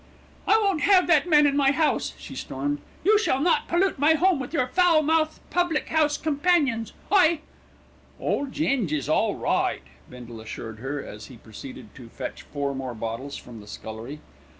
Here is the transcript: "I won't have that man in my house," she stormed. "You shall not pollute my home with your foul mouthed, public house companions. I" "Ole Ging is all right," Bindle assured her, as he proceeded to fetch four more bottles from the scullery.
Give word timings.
"I 0.47 0.57
won't 0.57 0.81
have 0.81 1.05
that 1.05 1.29
man 1.29 1.45
in 1.45 1.55
my 1.55 1.71
house," 1.71 2.15
she 2.17 2.33
stormed. 2.35 2.79
"You 3.03 3.19
shall 3.19 3.39
not 3.39 3.67
pollute 3.67 3.99
my 3.99 4.13
home 4.15 4.39
with 4.39 4.51
your 4.51 4.65
foul 4.65 5.03
mouthed, 5.03 5.37
public 5.51 5.89
house 5.89 6.17
companions. 6.17 6.93
I" 7.11 7.41
"Ole 8.19 8.47
Ging 8.47 8.89
is 8.89 9.07
all 9.07 9.35
right," 9.35 9.83
Bindle 10.09 10.41
assured 10.41 10.79
her, 10.79 11.05
as 11.05 11.27
he 11.27 11.37
proceeded 11.37 11.93
to 11.93 12.09
fetch 12.09 12.41
four 12.41 12.73
more 12.73 12.95
bottles 12.95 13.37
from 13.37 13.61
the 13.61 13.67
scullery. 13.67 14.21